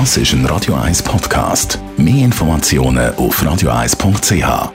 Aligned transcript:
Das 0.00 0.16
ist 0.16 0.32
ein 0.32 0.44
Radio 0.46 0.74
1 0.74 1.04
Podcast. 1.04 1.78
Mehr 1.96 2.24
Informationen 2.24 3.14
auf 3.14 3.40
radio1.ch. 3.40 4.72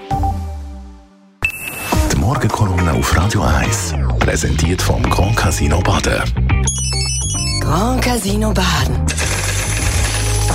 Die 2.14 2.16
Morgenkolumne 2.17 2.93
auf 2.93 3.17
Radio 3.17 3.42
1 3.42 3.95
präsentiert 4.17 4.82
vom 4.82 5.03
Grand 5.03 5.35
Casino 5.35 5.82
Baden. 5.82 6.21
Grand 7.59 8.02
Casino 8.02 8.54
Baden. 8.54 8.95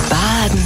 Baden 0.09 0.59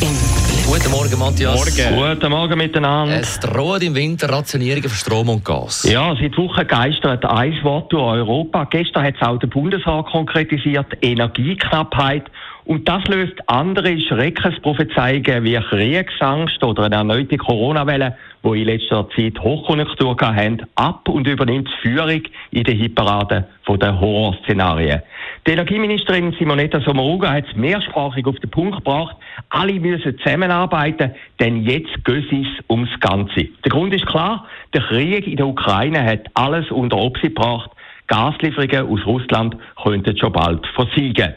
im 0.00 0.14
Glück. 0.14 0.80
Guten 0.80 0.90
Morgen, 0.92 1.18
Matthias. 1.18 1.64
Guten 1.64 2.30
Morgen 2.30 2.56
miteinander. 2.56 3.18
Es 3.18 3.40
drohen 3.40 3.82
im 3.82 3.96
Winter 3.96 4.30
Rationierungen 4.30 4.88
für 4.88 4.96
Strom 4.96 5.28
und 5.28 5.44
Gas. 5.44 5.82
Ja, 5.82 6.14
seit 6.14 6.38
Wochen 6.38 6.68
geistert 6.68 7.24
ein 7.24 7.52
Wort 7.64 7.92
durch 7.92 8.00
Europa. 8.00 8.64
Gestern 8.66 9.02
hat 9.02 9.16
es 9.16 9.22
auch 9.26 9.40
der 9.40 9.48
Bundesrat 9.48 10.06
konkretisiert, 10.06 10.86
Energieknappheit. 11.02 12.30
Und 12.66 12.88
das 12.88 13.04
löst 13.08 13.34
andere 13.46 14.00
Schreckensprophezeiungen 14.00 15.44
wie 15.44 15.56
Kriegsangst 15.56 16.64
oder 16.64 16.84
eine 16.84 16.96
erneute 16.96 17.36
Corona-Welle, 17.36 18.16
die 18.42 18.62
in 18.62 18.64
letzter 18.64 19.06
Zeit 19.10 19.38
Hochkonjunktur 19.38 20.16
haben, 20.20 20.62
ab 20.74 21.06
und 21.08 21.26
übernimmt 21.26 21.68
die 21.68 21.88
Führung 21.88 22.22
in 22.52 22.64
der 22.64 22.74
Hitparade 22.74 23.46
der 23.68 24.00
Horrorszenarien. 24.00 25.02
Die 25.46 25.50
Energieministerin 25.50 26.34
Simonetta 26.38 26.80
Sommaruga 26.80 27.32
hat 27.32 27.44
es 27.48 27.56
mehrsprachig 27.56 28.26
auf 28.26 28.38
den 28.38 28.50
Punkt 28.50 28.76
gebracht. 28.76 29.16
Alle 29.50 29.74
müssen 29.74 30.18
zusammenarbeiten, 30.18 31.14
denn 31.40 31.62
jetzt 31.64 32.02
geht 32.04 32.32
es 32.32 32.46
ums 32.70 32.88
Ganze. 33.00 33.48
Der 33.62 33.70
Grund 33.70 33.92
ist 33.92 34.06
klar, 34.06 34.46
der 34.72 34.80
Krieg 34.82 35.26
in 35.26 35.36
der 35.36 35.46
Ukraine 35.46 36.02
hat 36.02 36.26
alles 36.32 36.70
unter 36.70 36.96
Obsicht 36.96 37.34
gebracht. 37.34 37.70
Gaslieferungen 38.06 38.88
aus 38.88 39.06
Russland 39.06 39.56
könnten 39.82 40.16
schon 40.16 40.32
bald 40.32 40.66
versiegen. 40.68 41.34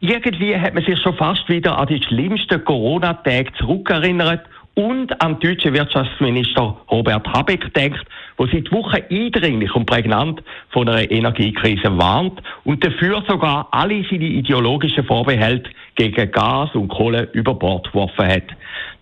Irgendwie 0.00 0.56
hat 0.56 0.74
man 0.74 0.84
sich 0.84 1.00
schon 1.00 1.16
fast 1.16 1.48
wieder 1.48 1.78
an 1.78 1.86
die 1.86 2.02
schlimmsten 2.02 2.62
Corona-Tage 2.64 3.52
zurückerinnert 3.54 4.42
und 4.74 5.22
an 5.22 5.40
den 5.40 5.56
deutschen 5.56 5.72
Wirtschaftsminister 5.72 6.76
Robert 6.90 7.26
Habeck 7.28 7.72
denkt, 7.72 8.04
der 8.38 8.46
seit 8.52 8.70
Wochen 8.72 9.00
eindringlich 9.10 9.74
und 9.74 9.86
prägnant 9.86 10.42
von 10.68 10.86
einer 10.86 11.10
Energiekrise 11.10 11.96
warnt 11.96 12.42
und 12.64 12.84
dafür 12.84 13.22
sogar 13.26 13.68
alle 13.70 14.04
seine 14.10 14.26
ideologischen 14.26 15.04
Vorbehalte 15.04 15.70
gegen 15.94 16.30
Gas 16.30 16.74
und 16.74 16.88
Kohle 16.88 17.30
über 17.32 17.54
Bord 17.54 17.90
geworfen 17.90 18.28
hat. 18.28 18.54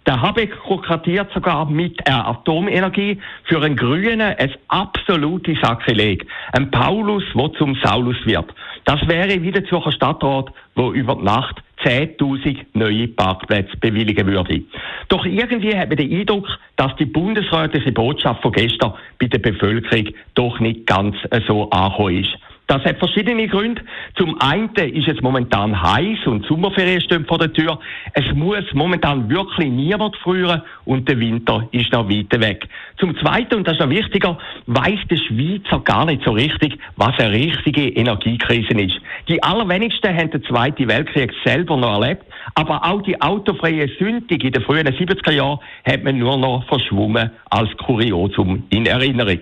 Der 0.06 0.20
Habeck 0.20 0.58
kokrattiert 0.60 1.32
sogar 1.32 1.64
mit 1.64 2.06
der 2.06 2.26
Atomenergie 2.26 3.18
für 3.44 3.62
einen 3.62 3.74
Grünen 3.74 4.20
ein 4.20 4.52
absolutes 4.68 5.58
Sakrileg. 5.62 6.26
Ein 6.52 6.70
Paulus, 6.70 7.24
der 7.34 7.52
zum 7.54 7.74
Saulus 7.82 8.16
wird. 8.26 8.52
Das 8.84 9.00
wäre 9.08 9.42
wie 9.42 9.50
der 9.50 9.64
Zürcher 9.64 9.92
Stadtrat, 9.92 10.50
wo 10.74 10.92
über 10.92 11.16
die 11.16 11.24
Nacht 11.24 11.62
10.000 11.84 12.66
neue 12.74 13.08
Parkplätze 13.08 13.76
bewilligen 13.78 14.26
würde. 14.26 14.62
Doch 15.08 15.24
irgendwie 15.24 15.74
hat 15.74 15.88
man 15.88 15.96
den 15.96 16.12
Eindruck, 16.12 16.48
dass 16.76 16.94
die 16.96 17.06
bundesrätliche 17.06 17.92
Botschaft 17.92 18.42
von 18.42 18.52
gestern 18.52 18.92
bei 19.18 19.26
der 19.26 19.38
Bevölkerung 19.38 20.08
doch 20.34 20.60
nicht 20.60 20.86
ganz 20.86 21.16
so 21.46 21.70
angekommen 21.70 22.24
ist. 22.24 22.36
Das 22.66 22.82
hat 22.84 22.98
verschiedene 22.98 23.46
Gründe. 23.46 23.82
Zum 24.16 24.40
einen 24.40 24.70
ist 24.74 25.08
es 25.08 25.20
momentan 25.20 25.80
heiß 25.80 26.26
und 26.26 26.46
Sommerferien 26.46 27.00
stehen 27.02 27.26
vor 27.26 27.38
der 27.38 27.52
Tür. 27.52 27.78
Es 28.14 28.24
muss 28.34 28.64
momentan 28.72 29.28
wirklich 29.28 29.68
niemand 29.68 30.16
frieren 30.16 30.62
und 30.86 31.06
der 31.06 31.20
Winter 31.20 31.68
ist 31.72 31.92
noch 31.92 32.08
weit 32.08 32.40
weg. 32.40 32.66
Zum 32.98 33.16
zweiten, 33.18 33.56
und 33.56 33.68
das 33.68 33.74
ist 33.74 33.80
noch 33.80 33.90
wichtiger, 33.90 34.38
weiß 34.66 35.00
der 35.10 35.16
Schweizer 35.16 35.80
gar 35.80 36.06
nicht 36.06 36.24
so 36.24 36.32
richtig, 36.32 36.78
was 36.96 37.18
eine 37.18 37.32
richtige 37.32 37.88
Energiekrise 37.88 38.72
ist. 38.80 38.98
Die 39.28 39.42
allerwenigsten 39.42 40.16
haben 40.16 40.30
den 40.30 40.42
Zweiten 40.44 40.88
Weltkrieg 40.88 41.32
selber 41.44 41.76
noch 41.76 42.00
erlebt, 42.00 42.24
aber 42.54 42.82
auch 42.82 43.02
die 43.02 43.20
autofreie 43.20 43.88
Sündung 43.98 44.40
in 44.40 44.52
den 44.52 44.62
frühen 44.62 44.86
70er 44.86 45.32
Jahren 45.32 45.58
hat 45.84 46.02
man 46.02 46.18
nur 46.18 46.38
noch 46.38 46.66
verschwommen 46.66 47.30
als 47.50 47.76
Kuriosum 47.76 48.64
in 48.70 48.86
Erinnerung. 48.86 49.40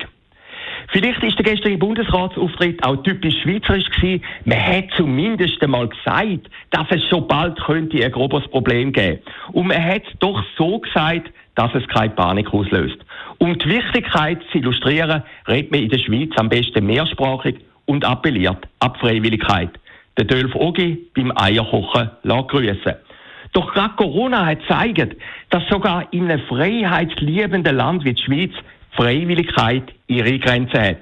Vielleicht 0.92 1.22
ist 1.22 1.38
der 1.38 1.44
gestrige 1.44 1.78
Bundesratsauftritt 1.78 2.84
auch 2.84 2.96
typisch 3.02 3.34
schweizerisch 3.42 3.88
gewesen. 3.90 4.22
Man 4.44 4.60
hat 4.60 4.84
zumindest 4.94 5.62
einmal 5.62 5.88
gesagt, 5.88 6.50
dass 6.70 6.86
es 6.90 7.02
schon 7.08 7.26
bald 7.26 7.58
könnte 7.64 8.04
ein 8.04 8.12
grobes 8.12 8.46
Problem 8.48 8.92
geben. 8.92 9.20
Und 9.52 9.68
man 9.68 9.82
hat 9.82 10.02
doch 10.20 10.44
so 10.58 10.80
gesagt, 10.80 11.30
dass 11.54 11.74
es 11.74 11.88
keine 11.88 12.10
Panik 12.10 12.52
auslöst. 12.52 12.98
Um 13.38 13.58
die 13.58 13.70
Wichtigkeit 13.70 14.42
zu 14.52 14.58
illustrieren, 14.58 15.22
redet 15.48 15.70
man 15.70 15.80
in 15.80 15.88
der 15.88 15.98
Schweiz 15.98 16.30
am 16.36 16.50
besten 16.50 16.84
mehrsprachig 16.84 17.56
und 17.86 18.04
appelliert 18.04 18.68
ab 18.80 18.98
Freiwilligkeit. 19.00 19.70
Der 20.18 20.26
Dölf 20.26 20.54
Ogi 20.54 21.06
beim 21.14 21.32
Eierkochen 21.34 22.10
lässt 22.22 22.48
grüßen. 22.48 22.94
Doch 23.54 23.72
gerade 23.72 23.94
Corona 23.96 24.44
hat 24.44 24.60
gezeigt, 24.60 25.16
dass 25.48 25.66
sogar 25.68 26.12
in 26.12 26.30
einem 26.30 26.40
freiheitsliebenden 26.46 27.76
Land 27.76 28.04
wie 28.04 28.12
die 28.12 28.22
Schweiz 28.22 28.52
Freiwilligkeit 28.92 29.84
ihre 30.06 30.38
Grenzen 30.38 30.80
hat. 30.80 30.98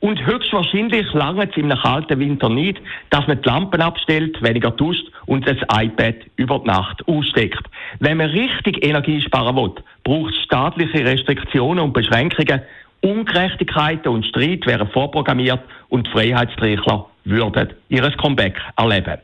Und 0.00 0.24
höchstwahrscheinlich 0.26 1.12
lange 1.12 1.48
es 1.48 1.56
im 1.56 1.68
kalten 1.68 2.18
Winter 2.18 2.48
nicht, 2.48 2.80
dass 3.10 3.26
man 3.26 3.40
die 3.40 3.48
Lampen 3.48 3.80
abstellt, 3.80 4.42
weniger 4.42 4.70
duscht 4.70 5.06
und 5.26 5.46
das 5.46 5.58
iPad 5.72 6.16
über 6.36 6.58
die 6.58 6.66
Nacht 6.66 7.06
aussteckt. 7.06 7.62
Wenn 8.00 8.16
man 8.16 8.30
richtig 8.30 8.84
Energie 8.84 9.20
sparen 9.20 9.54
will, 9.54 9.74
braucht 10.02 10.34
es 10.34 10.42
staatliche 10.42 11.04
Restriktionen 11.04 11.84
und 11.84 11.92
Beschränkungen. 11.92 12.62
Ungerechtigkeiten 13.02 14.12
und 14.12 14.26
Streit 14.26 14.66
wären 14.66 14.88
vorprogrammiert 14.88 15.60
und 15.88 16.06
die 16.06 16.10
Freiheitstrichler 16.10 17.06
würden 17.24 17.70
ihres 17.88 18.16
Comeback 18.16 18.60
erleben. 18.76 19.18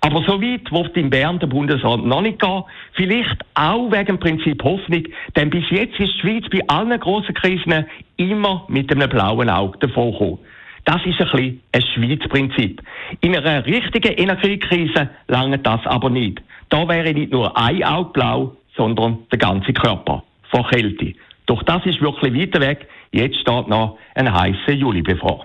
Aber 0.00 0.22
so 0.26 0.40
weit 0.40 0.70
wird 0.70 0.96
in 0.96 1.10
Bern 1.10 1.38
der 1.38 1.48
Bundesrat 1.48 2.04
noch 2.04 2.22
nicht 2.22 2.38
gehen. 2.38 2.62
Vielleicht 2.92 3.36
auch 3.54 3.90
wegen 3.90 4.06
dem 4.06 4.20
Prinzip 4.20 4.62
Hoffnung, 4.62 5.04
denn 5.36 5.50
bis 5.50 5.68
jetzt 5.70 5.98
ist 5.98 6.14
die 6.14 6.20
Schweiz 6.20 6.44
bei 6.50 6.60
allen 6.68 6.98
grossen 7.00 7.34
Krisen 7.34 7.86
immer 8.16 8.64
mit 8.68 8.92
einem 8.92 9.08
blauen 9.08 9.50
Auge 9.50 9.78
davon 9.78 10.12
gekommen. 10.12 10.38
Das 10.84 11.04
ist 11.04 11.20
ein 11.20 11.28
bisschen 11.30 11.60
ein 11.72 11.82
Schweiz-Prinzip. 11.82 12.80
In 13.20 13.36
einer 13.36 13.66
richtigen 13.66 14.12
Energiekrise 14.14 15.10
lange 15.26 15.58
das 15.58 15.84
aber 15.84 16.08
nicht. 16.10 16.40
Da 16.70 16.88
wäre 16.88 17.12
nicht 17.12 17.32
nur 17.32 17.56
ein 17.58 17.82
Auge 17.84 18.10
blau, 18.12 18.56
sondern 18.76 19.18
der 19.30 19.38
ganze 19.38 19.72
Körper 19.72 20.22
vor 20.50 20.66
Kälte. 20.68 21.14
Doch 21.46 21.62
das 21.64 21.84
ist 21.84 22.00
wirklich 22.00 22.34
weiter 22.34 22.60
weg. 22.60 22.88
Jetzt 23.10 23.40
steht 23.40 23.68
noch 23.68 23.98
ein 24.14 24.32
heißer 24.32 24.72
Juli 24.72 25.02
bevor. 25.02 25.44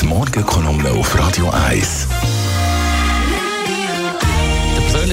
Die 0.00 0.06
Morgenkolumne 0.06 0.90
auf 0.90 1.18
Radio 1.18 1.48
1 1.68 2.41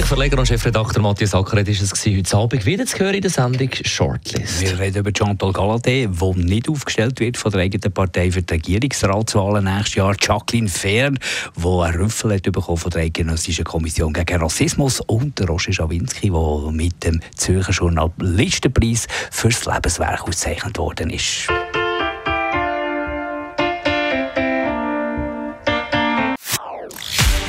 persönlich 0.00 0.30
Verleger 0.30 0.38
und 0.38 0.46
Chefredakteur 0.46 1.02
Matthias 1.02 1.34
Ackeret 1.34 1.68
ist 1.68 1.82
es 1.82 1.90
gewesen, 1.90 2.18
heute 2.18 2.36
Abend 2.36 2.66
wieder 2.66 2.86
zu 2.86 2.98
hören 2.98 3.14
in 3.14 3.22
der 3.22 3.30
Sendung 3.30 3.70
Shortlist. 3.84 4.60
Wir 4.60 4.78
reden 4.78 4.98
über 4.98 5.12
Jean-Paul 5.12 5.52
Galladay, 5.52 6.08
der 6.08 6.34
nicht 6.36 6.68
aufgestellt 6.68 7.20
wird 7.20 7.36
von 7.36 7.50
der 7.52 7.62
eigenen 7.62 7.92
Partei 7.92 8.30
für 8.30 8.42
die 8.42 8.54
Regierungsratswahlen 8.54 9.64
nächstes 9.64 9.96
Jahr. 9.96 10.14
Jacqueline 10.20 10.68
Fern, 10.68 11.18
die 11.56 11.66
einen 11.66 12.02
Rüffel 12.02 12.34
hat 12.34 12.42
bekommen 12.42 12.78
von 12.78 12.90
der 12.90 13.02
Eidgenössischen 13.02 13.64
Kommission 13.64 14.12
gegen 14.12 14.40
Rassismus 14.40 15.00
und 15.00 15.40
Roger 15.48 15.72
Schawinski, 15.72 16.30
der 16.30 16.72
mit 16.72 17.04
dem 17.04 17.20
Zürcher 17.36 17.72
Journalistenpreis 17.72 19.06
fürs 19.30 19.64
Lebenswerk 19.66 20.22
ausgezeichnet 20.22 20.78
worden 20.78 21.10
ist. 21.10 21.48